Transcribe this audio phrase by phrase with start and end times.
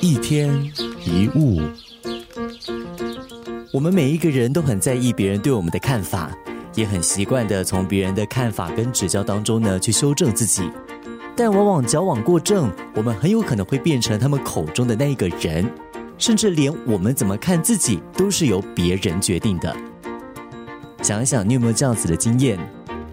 [0.00, 0.50] 一天
[1.04, 1.60] 一物，
[3.72, 6.30] 我们每一个人都很在意别人对我们的看法，
[6.74, 10.70] 也很习惯的从别人的看法跟指教当中呢去修正自己。
[11.36, 15.64] 但往往矫枉过正，我们很有可能会变成他们口中的那一个人，
[16.16, 19.74] 甚至连我们怎么看自己都是由别人决定的。
[21.02, 22.58] 想一想，你有没有这样子的经验？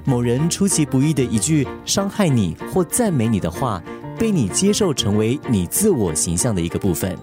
[0.06, 3.82] 某人出其不意的一句伤害你或赞美你的话。
[4.16, 7.18] 被你接受成为你自我形象的一个部分，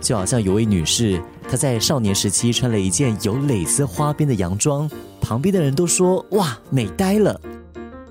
[0.00, 4.88] 就好像有位女士，她在少年时期穿了一件有蕾丝花边的洋装，
[5.20, 7.40] 旁边的人都说哇美呆了。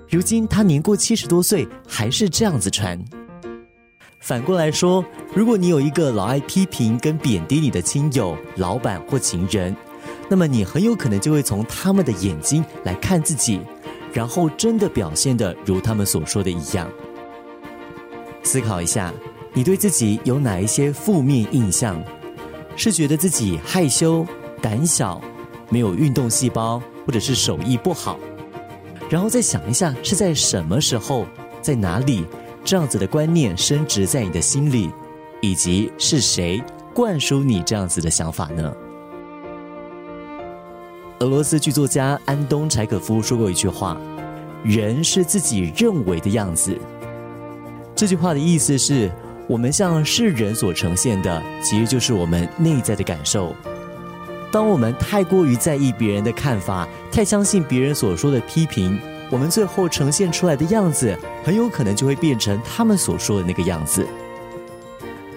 [0.09, 2.99] 如今她年过七十多岁，还是这样子穿。
[4.20, 5.03] 反过来说，
[5.34, 9.75] 如果你有一个老爱批评跟贬低你的亲友、老板或情人，
[10.29, 13.59] 那么你很有可能就会从他们的眼睛来看自己，
[14.13, 16.89] 然后真的表现的如他们所说的一样。
[18.43, 19.11] 思考一下，
[19.53, 22.01] 你对自己有哪一些负面印象？
[22.76, 24.26] 是觉得自己害羞、
[24.62, 25.21] 胆小、
[25.70, 28.20] 没有运动细胞，或者是手艺不好？
[29.09, 31.26] 然后再想一下，是在什么时候、
[31.62, 32.26] 在哪里，
[32.65, 34.91] 这样子的观念升值在你的心里，
[35.40, 36.62] 以及是谁
[36.96, 38.73] 灌输你这样子的想法呢？
[41.20, 43.96] 俄罗斯剧作家安东·柴可夫说过一句话
[44.65, 46.75] ：“人是自己认为的样子。”
[47.96, 49.10] 这句话的意思是，
[49.48, 53.55] 我们向世人所呈现的，其实就是我们内在的感受。
[54.52, 58.99] 当我们太过于在意别人的看法，太相信别人所说的批评，
[59.30, 64.06] 我们最后呈现出来的样子，很有可能就会变成他们所说的那个样子。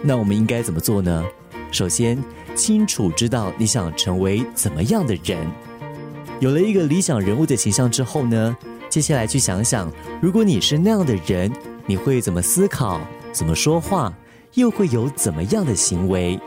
[0.02, 1.24] 那我们应该怎么做呢？
[1.70, 2.22] 首先，
[2.54, 5.46] 清楚知道你想成为怎么样的人。
[6.40, 8.56] 有了一个理想人物的形象之后呢，
[8.88, 11.52] 接下来去想想，如果你是那样的人。
[11.86, 13.00] 你会怎么思考？
[13.32, 14.12] 怎么说话？
[14.54, 16.38] 又会有怎么样的行为？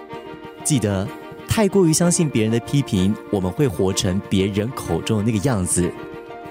[0.63, 1.07] 记得，
[1.47, 5.91] 太过于相信别人的批评，我们会活成别人口中的那个样子。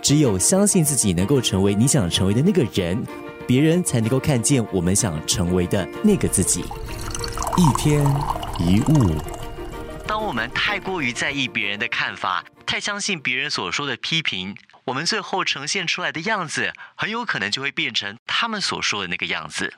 [0.01, 3.05] 只有相信自己能够成为你想成为的那个人，
[3.47, 6.65] 别人才能够看见我们想成为的那个自己。
[7.57, 8.03] 一天
[8.59, 9.15] 一物。
[10.07, 14.55] 当我们太过于在意别人的看法，太相信别人所说的批评。
[14.88, 19.75] 我们最后呈现出来的样子，很有可能就会变成他们所说的那个样子。